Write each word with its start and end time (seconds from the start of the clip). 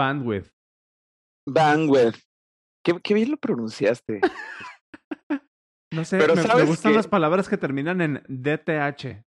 bandwidth. 0.00 0.50
Bandwidth. 1.46 2.16
Qué, 2.84 2.98
qué 3.02 3.14
bien 3.14 3.30
lo 3.32 3.36
pronunciaste. 3.36 4.20
No 5.92 6.04
sé, 6.04 6.18
Pero 6.18 6.36
me, 6.36 6.42
me 6.42 6.46
¿sabes 6.48 6.68
gustan 6.68 6.94
las 6.94 7.08
palabras 7.08 7.48
que 7.48 7.56
terminan 7.56 8.00
en 8.00 8.22
DTH. 8.28 9.24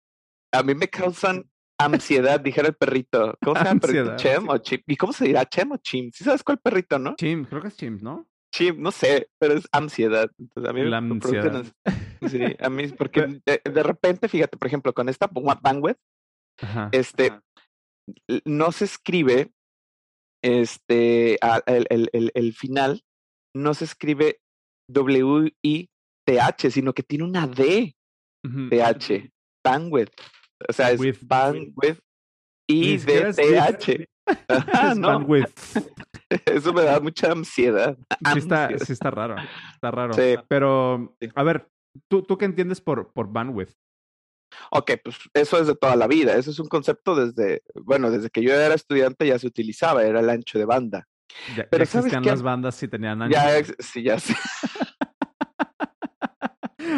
A 0.53 0.61
mí 0.61 0.75
me 0.75 0.87
causan 0.89 1.49
ansiedad, 1.79 2.39
dijera 2.39 2.67
el 2.67 2.75
perrito. 2.75 3.35
¿Cómo 3.43 3.57
se 3.57 3.63
llama 3.65 3.79
perrito? 3.79 4.15
¿Chem 4.17 4.47
o 4.47 4.57
Chim? 4.59 4.79
¿Y 4.85 4.95
cómo 4.95 5.11
se 5.11 5.25
dirá? 5.25 5.43
¿Chem 5.47 5.71
o 5.71 5.77
Chim? 5.77 6.11
¿Sí 6.13 6.23
sabes 6.23 6.43
cuál 6.43 6.59
perrito, 6.59 6.99
no? 6.99 7.15
Chim, 7.15 7.45
creo 7.45 7.63
que 7.63 7.69
es 7.69 7.77
Chim, 7.77 7.97
¿no? 8.03 8.27
Chim, 8.53 8.79
no 8.79 8.91
sé, 8.91 9.27
pero 9.39 9.55
es 9.55 9.67
ansiedad. 9.71 10.29
Entonces, 10.37 10.69
a 10.69 10.73
mí 10.73 10.83
La 10.83 11.01
me 11.01 11.15
ansiedad. 11.15 11.63
ans- 11.63 11.73
Sí, 12.29 12.39
a 12.59 12.69
mí, 12.69 12.87
porque 12.89 13.21
de, 13.47 13.61
de 13.63 13.81
repente, 13.83 14.29
fíjate, 14.29 14.55
por 14.55 14.67
ejemplo, 14.67 14.93
con 14.93 15.09
esta 15.09 15.27
bandwidth, 15.31 15.97
Ajá. 16.61 16.89
este, 16.91 17.31
no 18.45 18.71
se 18.71 18.85
escribe, 18.85 19.51
este, 20.43 21.37
a- 21.41 21.61
el, 21.65 21.85
el, 21.89 22.09
el, 22.13 22.31
el 22.33 22.53
final, 22.53 23.01
no 23.55 23.73
se 23.73 23.85
escribe 23.85 24.39
W-I-T-H, 24.89 26.71
sino 26.71 26.93
que 26.93 27.03
tiene 27.03 27.23
una 27.23 27.47
D, 27.47 27.95
Ujú. 28.45 28.69
T-H, 28.69 29.29
bandwidth. 29.65 30.13
O 30.67 30.73
sea, 30.73 30.91
es 30.91 30.99
With. 30.99 31.17
bandwidth 31.23 31.99
I-D-T-H. 32.69 34.07
Ajá, 34.47 34.91
Es 34.91 34.97
no, 34.97 35.07
bandwidth. 35.07 35.59
eso 36.45 36.73
me 36.73 36.83
da 36.83 36.99
mucha 36.99 37.31
ansiedad. 37.31 37.97
Sí 38.33 38.39
está, 38.39 38.77
sí 38.79 38.93
está 38.93 39.11
raro. 39.11 39.35
Está 39.73 39.91
raro. 39.91 40.13
Sí. 40.13 40.35
Pero, 40.47 41.15
a 41.35 41.43
ver, 41.43 41.67
¿tú, 42.09 42.21
¿tú 42.23 42.37
qué 42.37 42.45
entiendes 42.45 42.79
por, 42.81 43.11
por 43.13 43.31
bandwidth? 43.31 43.73
Ok, 44.71 44.91
pues 45.03 45.15
eso 45.33 45.57
es 45.59 45.67
de 45.67 45.75
toda 45.75 45.95
la 45.95 46.07
vida. 46.07 46.35
Eso 46.35 46.51
es 46.51 46.59
un 46.59 46.67
concepto 46.67 47.15
desde, 47.15 47.61
bueno, 47.75 48.09
desde 48.11 48.29
que 48.29 48.41
yo 48.41 48.53
era 48.53 48.73
estudiante 48.75 49.27
ya 49.27 49.39
se 49.39 49.47
utilizaba, 49.47 50.03
era 50.03 50.19
el 50.19 50.29
ancho 50.29 50.57
de 50.59 50.65
banda. 50.65 51.07
Ya, 51.49 51.55
ya 51.63 51.67
Pero 51.69 51.85
¿sabes 51.85 52.05
existían 52.07 52.25
las 52.25 52.41
bandas 52.41 52.75
si 52.75 52.87
tenían 52.87 53.21
ancho. 53.21 53.33
Ya, 53.33 53.57
ex- 53.57 53.75
sí, 53.79 54.03
ya 54.03 54.19
sé. 54.19 54.35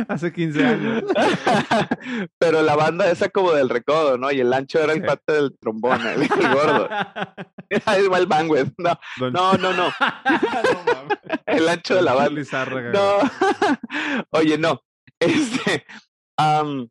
Hace 0.07 0.31
15 0.33 0.65
años. 0.65 1.03
Pero 2.39 2.61
la 2.61 2.75
banda 2.75 3.09
esa 3.11 3.29
como 3.29 3.51
del 3.51 3.69
recodo, 3.69 4.17
¿no? 4.17 4.31
Y 4.31 4.39
el 4.39 4.51
ancho 4.53 4.79
era 4.79 4.93
el 4.93 4.99
Sí. 4.99 5.05
cuate 5.05 5.33
del 5.33 5.57
trombón, 5.59 6.01
el, 6.07 6.21
el 6.23 6.53
gordo. 6.53 6.87
Va 6.89 8.17
el 8.17 8.25
bandwidth. 8.25 8.73
No, 8.77 8.97
Don- 9.19 9.33
no, 9.33 9.53
no, 9.57 9.73
no. 9.73 9.89
El 11.45 11.67
ancho 11.69 11.95
de 11.95 12.01
la 12.01 12.13
banda. 12.15 12.41
No. 12.93 13.17
Oye, 14.31 14.57
no. 14.57 14.81
Este. 15.19 15.85
am, 16.37 16.87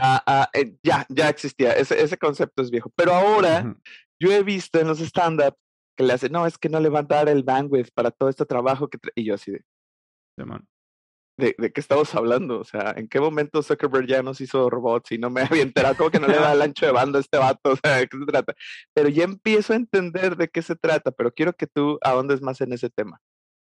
ah, 0.00 0.22
ah, 0.26 0.50
eh, 0.52 0.76
ya, 0.82 1.06
ya 1.08 1.28
existía. 1.28 1.72
Ese, 1.72 2.02
ese 2.02 2.16
concepto 2.18 2.62
es 2.62 2.70
viejo. 2.70 2.90
Pero 2.96 3.14
ahora 3.14 3.60
Ujú. 3.64 3.80
yo 4.20 4.32
he 4.32 4.42
visto 4.42 4.78
en 4.80 4.88
los 4.88 5.00
stand-up 5.00 5.56
que 5.96 6.04
le 6.04 6.12
hacen, 6.12 6.32
no, 6.32 6.46
es 6.46 6.58
que 6.58 6.68
no 6.68 6.80
le 6.80 6.88
van 6.88 7.04
a 7.04 7.08
dar 7.14 7.28
el 7.28 7.42
bandwidth 7.42 7.90
para 7.94 8.10
todo 8.10 8.28
este 8.28 8.46
trabajo 8.46 8.88
que. 8.88 8.98
tra-". 8.98 9.12
Y 9.14 9.24
yo 9.24 9.34
así 9.34 9.52
de, 9.52 9.62
de, 11.38 11.54
¿de 11.58 11.72
qué 11.72 11.80
estamos 11.80 12.14
hablando? 12.14 12.60
O 12.60 12.64
sea, 12.64 12.92
¿en 12.96 13.08
qué 13.08 13.20
momento 13.20 13.62
Zuckerberg 13.62 14.06
ya 14.06 14.22
nos 14.22 14.40
hizo 14.40 14.68
robots 14.68 15.12
y 15.12 15.18
no 15.18 15.30
me 15.30 15.40
había 15.62 15.62
enterado? 15.62 15.96
¿Cómo 15.96 16.10
que 16.10 16.20
no 16.20 16.26
le 16.28 16.36
da 16.36 16.52
el 16.52 16.62
ancho 16.62 16.86
de 16.86 16.92
banda 16.92 17.18
a 17.18 17.22
este 17.22 17.38
vato? 17.38 17.72
O 17.72 17.76
sea, 17.76 17.96
¿de 17.96 18.08
qué 18.08 18.18
se 18.18 18.26
trata? 18.26 18.54
Pero 18.94 19.08
ya 19.08 19.24
empiezo 19.24 19.72
a 19.72 19.76
entender 19.76 20.36
de 20.36 20.48
qué 20.48 20.62
se 20.62 20.76
trata, 20.76 21.10
pero 21.10 21.32
quiero 21.32 21.52
que 21.54 21.66
tú 21.66 21.98
ahondes 22.02 22.42
más 22.42 22.60
en 22.60 22.72
ese 22.72 22.90
tema. 22.90 23.20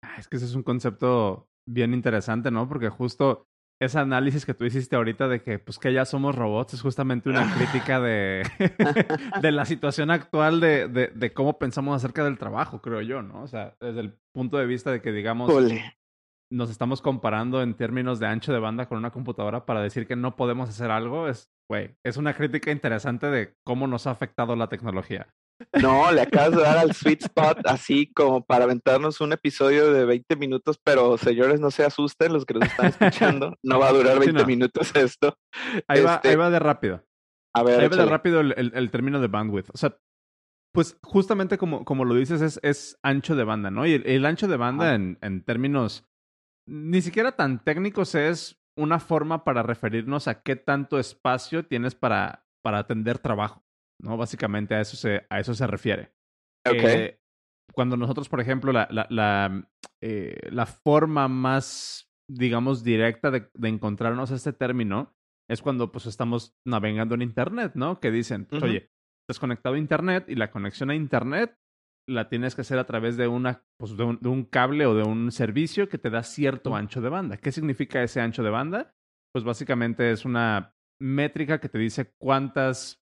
Ah, 0.03 0.17
Es 0.19 0.29
que 0.29 0.37
ese 0.37 0.47
es 0.47 0.55
un 0.55 0.63
concepto 0.63 1.49
bien 1.67 1.95
interesante, 1.95 2.51
¿no? 2.51 2.69
Porque 2.69 2.89
justo 2.89 3.47
ese 3.85 3.99
análisis 3.99 4.47
que 4.47 4.55
tú 4.55 4.65
hiciste 4.65 4.95
ahorita 4.95 5.27
de 5.27 5.43
que, 5.43 5.59
pues, 5.59 5.79
que 5.79 5.93
ya 5.93 6.05
somos 6.05 6.35
robots 6.35 6.75
es 6.75 6.83
justamente 6.83 7.29
una 7.29 7.53
crítica 7.57 8.01
de, 8.01 8.43
de 9.43 9.53
la 9.53 9.65
situación 9.65 10.11
actual 10.11 10.61
de, 10.61 10.89
de, 10.89 11.09
de 11.09 11.33
cómo 11.33 11.59
pensamos 11.59 11.97
acerca 11.97 12.25
del 12.25 12.39
trabajo, 12.39 12.81
creo 12.81 13.01
yo, 13.01 13.23
¿no? 13.23 13.43
O 13.43 13.49
sea, 13.49 13.77
desde 13.81 14.01
el 14.01 14.15
punto 14.33 14.59
de 14.59 14.67
vista 14.67 14.93
de 14.93 15.03
que, 15.03 15.11
digamos, 15.11 15.51
Ole. 15.51 15.97
nos 16.51 16.71
estamos 16.71 17.03
comparando 17.03 17.61
en 17.61 17.75
términos 17.75 18.21
de 18.21 18.27
ancho 18.29 18.53
de 18.53 18.61
banda 18.61 18.87
con 18.87 18.99
una 18.99 19.11
computadora 19.11 19.67
para 19.67 19.83
decir 19.83 20.07
que 20.07 20.17
no 20.17 20.37
podemos 20.37 20.69
hacer 20.69 20.91
algo, 20.91 21.29
es, 21.29 21.51
güey, 21.69 21.97
es 22.05 22.17
una 22.17 22.35
crítica 22.35 22.71
interesante 22.71 23.27
de 23.27 23.55
cómo 23.65 23.89
nos 23.89 24.07
ha 24.07 24.13
afectado 24.13 24.55
la 24.55 24.69
tecnología. 24.69 25.35
No, 25.81 26.11
le 26.13 26.21
acabas 26.23 26.53
de 26.53 26.63
dar 26.63 26.79
al 26.79 26.95
sweet 26.95 27.23
spot 27.23 27.59
así 27.67 28.13
como 28.13 28.45
para 28.45 28.65
aventarnos 28.65 29.21
un 29.21 29.33
episodio 29.33 29.93
de 29.93 30.05
20 30.05 30.37
minutos, 30.37 30.79
pero 30.83 31.17
señores, 31.19 31.61
no 31.61 31.71
se 31.71 31.85
asusten 31.85 32.33
los 32.33 32.45
que 32.45 32.55
nos 32.55 32.69
están 32.69 32.87
escuchando. 32.87 33.57
No 33.63 33.79
va 33.79 33.89
a 33.89 33.93
durar 33.93 34.15
Sí, 34.15 34.21
20 34.27 34.41
no. 34.43 34.47
minutos 34.47 34.93
esto. 34.95 35.37
Ahí, 35.89 36.03
va, 36.03 36.17
Este, 36.17 36.29
ahí 36.31 36.37
va 36.37 36.51
de 36.51 36.59
rápido. 36.59 37.05
A 37.55 37.63
ver, 37.63 37.81
Ahí 37.81 37.89
va 37.89 37.97
de 37.97 38.07
rápido 38.07 38.41
el, 38.41 38.53
el- 38.57 38.73
el 38.75 38.91
término 38.91 39.21
de 39.21 39.29
bandwidth. 39.29 39.71
O 39.75 39.77
sea, 39.77 39.97
pues 40.75 40.99
justamente 41.03 41.59
como, 41.59 41.85
como 41.85 42.05
lo 42.05 42.15
dices, 42.15 42.41
es, 42.41 42.59
es 42.63 42.99
ancho 43.03 43.37
de 43.37 43.45
banda, 43.45 43.71
¿no? 43.71 43.87
Y 43.87 43.93
el, 43.93 44.07
el 44.07 44.25
ancho 44.25 44.49
de 44.49 44.57
banda 44.57 44.95
en, 44.95 45.19
en 45.21 45.45
términos 45.45 46.07
ni 46.67 47.03
siquiera 47.03 47.33
tan 47.33 47.63
técnicos 47.63 48.15
es 48.15 48.59
una 48.75 48.99
forma 49.01 49.45
para 49.45 49.63
referirnos 49.63 50.29
a 50.29 50.43
qué 50.43 50.57
tanto 50.57 50.99
espacio 50.99 51.67
tienes 51.67 51.95
para, 51.95 52.47
para 52.63 52.79
atender 52.79 53.19
trabajo, 53.19 53.63
¿no? 54.03 54.17
Básicamente 54.17 54.75
a 54.75 54.81
eso 54.81 54.97
se, 54.97 55.27
a 55.31 55.41
eso 55.41 55.55
se 55.55 55.67
refiere. 55.67 56.13
Ok. 56.67 56.75
Eh, 56.85 57.19
cuando 57.73 57.97
nosotros, 57.97 58.29
por 58.29 58.41
ejemplo, 58.41 58.73
la, 58.73 58.87
la, 58.91 59.07
la, 59.11 59.69
eh, 60.01 60.37
la 60.51 60.67
forma 60.67 61.29
más, 61.29 62.11
digamos, 62.29 62.85
directa 62.85 63.31
de, 63.31 63.49
de 63.55 63.69
encontrarnos 63.69 64.31
este 64.31 64.53
término 64.53 65.15
es 65.49 65.63
cuando 65.63 65.91
pues 65.91 66.07
estamos 66.07 66.55
navegando 66.67 67.15
en 67.15 67.23
Internet, 67.23 67.73
¿no? 67.75 68.01
Que 68.01 68.11
dicen, 68.11 68.45
pues, 68.47 68.63
Ujú. 68.63 68.71
oye, 68.71 68.91
estás 69.27 69.41
conectado 69.41 69.75
a 69.75 69.79
Internet 69.79 70.27
y 70.29 70.35
la 70.35 70.51
conexión 70.51 70.91
a 70.91 70.95
Internet 70.95 71.57
la 72.09 72.29
tienes 72.29 72.55
que 72.55 72.63
hacer 72.63 72.79
a 72.79 72.87
través 72.87 73.17
de, 73.17 73.29
una, 73.29 73.65
pues, 73.79 73.97
de, 73.97 74.05
un, 74.05 74.19
de 74.21 74.29
un 74.29 74.45
cable 74.45 74.87
o 74.87 74.95
de 74.95 75.05
un 75.05 75.31
servicio 75.31 75.89
que 75.89 75.99
te 75.99 76.11
da 76.11 76.23
cierto 76.23 76.75
ancho 76.75 77.01
de 77.01 77.09
banda. 77.09 77.37
¿Qué 77.37 77.53
significa 77.53 78.03
ese 78.03 78.21
ancho 78.21 78.43
de 78.43 78.51
banda? 78.51 78.95
Pues 79.33 79.45
básicamente 79.45 80.11
es 80.11 80.25
una 80.25 80.75
métrica 81.01 81.59
que 81.61 81.69
te 81.69 81.79
dice 81.79 82.13
cuántas, 82.19 83.02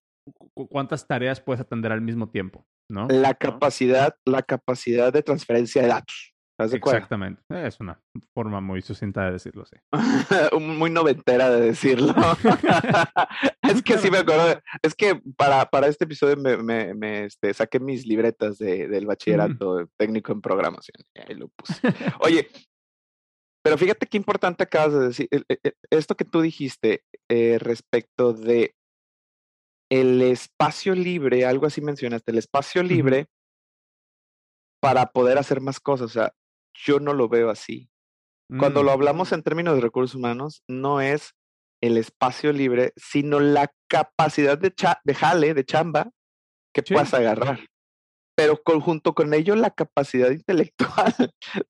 cuántas 0.69 1.07
tareas 1.07 1.41
puedes 1.41 1.61
atender 1.61 1.91
al 1.91 2.01
mismo 2.01 2.29
tiempo, 2.29 2.65
¿no? 2.89 3.07
La 3.07 3.33
capacidad, 3.33 4.15
la 4.25 4.43
capacidad 4.43 5.11
de 5.11 5.23
transferencia 5.23 5.81
de 5.81 5.87
datos. 5.89 6.33
¿Estás 6.51 6.71
de 6.71 6.77
acuerdo? 6.77 6.97
Exactamente. 6.97 7.41
Es 7.49 7.79
una 7.79 7.99
forma 8.35 8.61
muy 8.61 8.81
sucinta 8.81 9.25
de 9.25 9.31
decirlo, 9.31 9.65
sí. 9.65 9.77
Muy 10.59 10.91
noventera 10.91 11.49
de 11.49 11.61
decirlo. 11.61 12.13
es 13.63 13.81
que 13.81 13.97
sí 13.97 14.11
me 14.11 14.19
acuerdo. 14.19 14.47
de- 14.47 14.61
es 14.83 14.93
que 14.93 15.19
para, 15.35 15.65
para 15.65 15.87
este 15.87 16.03
episodio 16.03 16.37
me, 16.37 16.57
me, 16.57 16.93
me, 16.93 17.25
este, 17.25 17.53
saqué 17.53 17.79
mis 17.79 18.05
libretas 18.05 18.59
de, 18.59 18.87
del 18.87 19.07
bachillerato 19.07 19.87
técnico 19.97 20.33
en 20.33 20.41
programación. 20.41 20.97
y 21.15 21.19
ahí 21.21 21.35
lo 21.35 21.47
puse. 21.47 21.81
Oye, 22.19 22.47
pero 23.63 23.77
fíjate 23.77 24.05
qué 24.05 24.17
importante 24.17 24.63
acabas 24.63 24.93
de 24.93 24.99
decir. 25.07 25.29
Esto 25.89 26.15
que 26.15 26.25
tú 26.25 26.41
dijiste 26.41 27.03
eh, 27.29 27.57
respecto 27.59 28.33
de 28.33 28.75
el 29.91 30.21
espacio 30.21 30.95
libre, 30.95 31.45
algo 31.45 31.65
así 31.65 31.81
mencionaste, 31.81 32.31
el 32.31 32.37
espacio 32.37 32.81
libre 32.81 33.27
para 34.81 35.07
poder 35.07 35.37
hacer 35.37 35.59
más 35.61 35.79
cosas. 35.79 36.05
O 36.05 36.13
sea, 36.13 36.33
yo 36.73 36.99
no 36.99 37.13
lo 37.13 37.27
veo 37.27 37.49
así. 37.49 37.89
Cuando 38.57 38.81
Mm, 38.81 38.85
lo 38.85 38.91
hablamos 38.91 39.31
en 39.33 39.43
términos 39.43 39.75
de 39.75 39.81
recursos 39.81 40.15
humanos, 40.15 40.63
no 40.67 41.01
es 41.01 41.33
el 41.81 41.97
espacio 41.97 42.51
libre, 42.53 42.93
sino 42.95 43.39
la 43.39 43.71
capacidad 43.89 44.57
de, 44.57 44.71
cha- 44.71 45.01
de 45.03 45.13
jale, 45.13 45.53
de 45.53 45.65
chamba, 45.65 46.09
que 46.73 46.81
Sí. 46.85 46.93
puedas 46.93 47.13
agarrar. 47.13 47.59
Pero 48.35 48.61
con- 48.63 48.79
junto 48.79 49.13
con 49.13 49.33
ello 49.33 49.55
la 49.55 49.71
capacidad 49.71 50.29
intelectual 50.31 51.13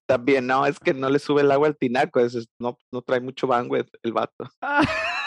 también, 0.07 0.45
no, 0.47 0.65
es 0.67 0.79
que 0.79 0.93
no 0.93 1.09
le 1.09 1.17
sube 1.19 1.41
el 1.41 1.51
agua 1.51 1.67
al 1.67 1.77
tinaco, 1.77 2.19
es, 2.19 2.47
no, 2.59 2.77
no 2.91 3.01
trae 3.01 3.19
mucho 3.19 3.47
bandwidth 3.47 3.89
el 4.03 4.13
vato. 4.13 4.47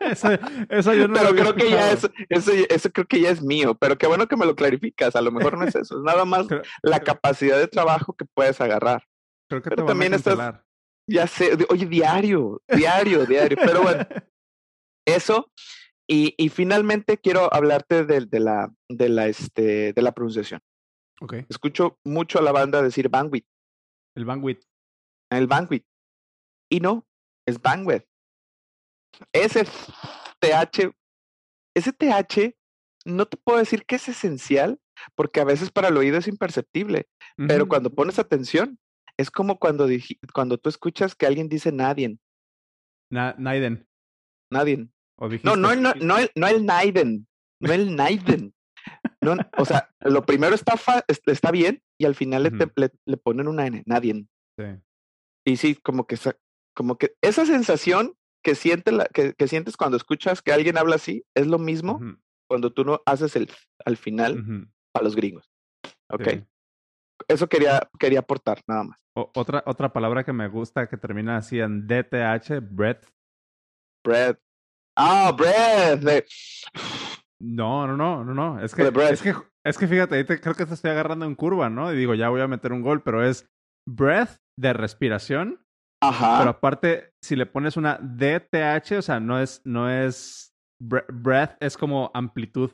esa 0.68 0.94
yo 0.94 1.08
no 1.08 1.14
Pero 1.14 1.30
creo 1.30 1.54
que 1.54 1.70
ya 1.70 1.92
es, 1.92 2.08
eso, 2.28 2.52
eso 2.52 2.90
creo 2.90 3.06
que 3.06 3.20
ya 3.20 3.30
es 3.30 3.42
mío, 3.42 3.74
pero 3.74 3.98
qué 3.98 4.06
bueno 4.06 4.26
que 4.26 4.36
me 4.36 4.46
lo 4.46 4.54
clarificas, 4.54 5.16
a 5.16 5.20
lo 5.20 5.32
mejor 5.32 5.58
no 5.58 5.64
es 5.64 5.74
eso, 5.74 5.98
es 5.98 6.02
nada 6.04 6.24
más 6.24 6.46
Creo, 6.46 6.62
la 6.82 7.00
capacidad 7.00 7.58
de 7.58 7.68
trabajo 7.68 8.14
que 8.14 8.24
puedes 8.34 8.60
agarrar. 8.60 9.04
creo 9.48 9.62
que 9.62 9.70
pero 9.70 9.76
te 9.76 9.82
van 9.82 9.88
a 9.88 9.92
también 9.92 10.14
estás-. 10.14 10.60
Ya 11.10 11.26
sé, 11.26 11.56
oye, 11.70 11.86
diario, 11.86 12.60
diario, 12.68 13.24
diario, 13.24 13.56
pero 13.64 13.82
bueno. 13.82 14.06
Eso. 15.06 15.50
Y, 16.06 16.34
y 16.36 16.48
finalmente 16.50 17.18
quiero 17.18 17.52
hablarte 17.52 18.04
de, 18.04 18.26
de 18.26 18.40
la, 18.40 18.70
de, 18.88 19.08
la, 19.08 19.26
este, 19.26 19.92
de 19.92 20.02
la 20.02 20.12
pronunciación. 20.12 20.60
ok. 21.20 21.34
Escucho 21.48 21.98
mucho 22.04 22.38
a 22.38 22.42
la 22.42 22.52
banda 22.52 22.82
decir 22.82 23.08
bandwidth, 23.08 23.46
El 24.14 24.24
bandwidth. 24.24 24.62
el 25.30 25.46
bandwidth. 25.46 25.86
Y 26.70 26.80
no, 26.80 27.06
es 27.46 27.60
bandwidth. 27.60 28.07
Ese 29.32 29.64
TH, 30.40 30.92
ese 31.76 31.92
TH, 31.92 32.54
no 33.04 33.26
te 33.26 33.36
puedo 33.36 33.58
decir 33.58 33.84
que 33.86 33.96
es 33.96 34.08
esencial, 34.08 34.78
porque 35.14 35.40
a 35.40 35.44
veces 35.44 35.70
para 35.70 35.88
el 35.88 35.96
oído 35.96 36.18
es 36.18 36.28
imperceptible, 36.28 37.08
pero 37.48 37.68
cuando 37.68 37.90
pones 37.94 38.18
atención, 38.18 38.78
es 39.16 39.30
como 39.30 39.58
cuando, 39.58 39.86
cuando 40.34 40.58
tú 40.58 40.68
escuchas 40.68 41.14
que 41.14 41.26
alguien 41.26 41.48
dice 41.48 41.72
nadie, 41.72 42.18
Na- 43.10 43.34
Naiden. 43.38 43.86
nadie. 44.52 44.88
No, 45.44 45.56
no, 45.56 45.70
el- 45.72 45.82
no, 45.82 45.94
no, 45.94 46.18
el, 46.18 46.30
no 46.36 46.46
el 46.46 46.66
Naiden, 46.66 47.26
no 47.60 47.72
el 47.72 47.96
Naiden. 47.96 48.54
No 49.20 49.36
o 49.56 49.64
sea, 49.64 49.90
lo 50.00 50.24
primero 50.24 50.54
está, 50.54 50.76
fa- 50.76 51.04
es- 51.08 51.20
está 51.26 51.50
bien 51.50 51.82
y 51.98 52.04
al 52.06 52.14
final 52.14 52.44
le, 52.44 52.50
le, 52.76 52.90
le 53.04 53.16
ponen 53.16 53.48
una 53.48 53.66
N, 53.66 53.82
nadie. 53.86 54.26
Sí. 54.58 54.64
Y 55.44 55.56
sí, 55.56 55.74
como 55.76 56.06
que, 56.06 56.16
como 56.74 56.96
que 56.98 57.14
esa 57.22 57.44
sensación 57.46 58.14
que, 58.48 58.54
siente 58.54 58.92
la, 58.92 59.04
que, 59.06 59.34
que 59.34 59.46
sientes 59.46 59.76
cuando 59.76 59.98
escuchas 59.98 60.40
que 60.40 60.52
alguien 60.52 60.78
habla 60.78 60.94
así 60.96 61.22
es 61.34 61.46
lo 61.46 61.58
mismo 61.58 61.96
Ujú, 61.96 62.16
cuando 62.48 62.72
tú 62.72 62.82
no 62.82 63.02
haces 63.04 63.36
el 63.36 63.50
al 63.84 63.98
final 63.98 64.40
ujú, 64.40 64.66
a 64.94 65.02
los 65.02 65.14
gringos. 65.14 65.50
Ok, 66.10 66.28
sí. 66.30 66.44
eso 67.28 67.46
quería, 67.46 67.90
quería 67.98 68.20
aportar, 68.20 68.62
nada 68.66 68.84
más. 68.84 68.98
O- 69.14 69.30
otra, 69.34 69.62
otra 69.66 69.92
palabra 69.92 70.24
que 70.24 70.32
me 70.32 70.48
gusta 70.48 70.88
que 70.88 70.96
termina 70.96 71.36
así 71.36 71.60
en 71.60 71.86
DTH, 71.86 72.60
breath. 72.70 73.04
Bread. 74.02 74.38
Ah, 74.96 75.30
bread. 75.36 75.98
de- 75.98 76.24
No, 77.38 77.86
no, 77.86 77.96
no, 77.98 78.24
no, 78.24 78.32
no. 78.32 78.60
Es 78.64 78.74
que, 78.74 78.88
breath. 78.88 79.12
es 79.12 79.20
que, 79.22 79.34
es 79.62 79.76
que 79.76 79.86
fíjate, 79.86 80.24
te- 80.24 80.40
creo 80.40 80.54
que 80.54 80.64
te 80.64 80.72
estoy 80.72 80.90
agarrando 80.90 81.26
en 81.26 81.34
curva, 81.34 81.68
¿no? 81.68 81.92
Y 81.92 81.96
digo, 81.98 82.14
ya 82.14 82.30
voy 82.30 82.40
a 82.40 82.48
meter 82.48 82.72
un 82.72 82.80
gol, 82.80 83.02
pero 83.02 83.22
es 83.22 83.46
breath 83.86 84.38
de 84.58 84.72
respiración. 84.72 85.66
Ajá. 86.00 86.38
Pero 86.38 86.50
aparte, 86.50 87.12
si 87.22 87.34
le 87.36 87.46
pones 87.46 87.76
una 87.76 87.98
DTH, 88.00 88.98
o 88.98 89.02
sea, 89.02 89.18
no 89.20 89.40
es, 89.40 89.60
no 89.64 89.90
es 89.90 90.54
bre- 90.80 91.06
breath, 91.12 91.56
es 91.60 91.76
como 91.76 92.10
amplitud. 92.14 92.70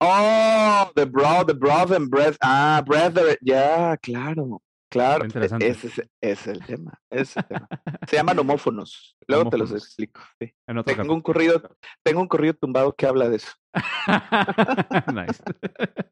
Oh, 0.00 0.90
the 0.94 1.04
broad, 1.04 1.46
the 1.46 1.54
broad 1.54 1.92
and 1.92 2.10
breath. 2.10 2.36
Ah, 2.42 2.82
breath. 2.84 3.16
Ya, 3.40 3.96
claro. 3.98 4.60
Claro. 4.90 5.20
Muy 5.20 5.28
interesante. 5.28 5.66
Ese 5.68 5.86
es, 5.86 5.98
ese 5.98 6.10
es 6.20 6.46
el 6.48 6.66
tema. 6.66 7.00
ese 7.10 7.22
es 7.22 7.36
el 7.38 7.44
tema. 7.46 7.68
Se 8.08 8.16
llaman 8.16 8.38
homófonos. 8.38 9.16
Luego 9.26 9.48
te 9.48 9.56
los 9.56 9.72
explico. 9.72 10.20
sí. 10.38 10.52
Tengo 10.84 11.14
un 11.14 11.22
corrido, 11.22 11.62
tengo 12.04 12.20
un 12.20 12.28
corrido 12.28 12.52
tumbado 12.54 12.94
que 12.94 13.06
habla 13.06 13.28
de 13.30 13.36
eso. 13.36 13.52
nice. 15.14 15.42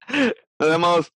Nos 0.58 0.70
vemos. 0.70 1.12